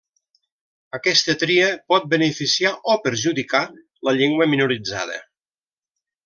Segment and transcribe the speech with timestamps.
[0.97, 3.63] Aquesta tria pot beneficiar o perjudicar
[4.09, 5.21] la llengua minoritzada.